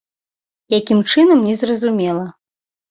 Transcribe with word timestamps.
Якім 0.79 1.03
чынам, 1.15 1.47
не 1.51 1.55
зразумела. 1.61 2.25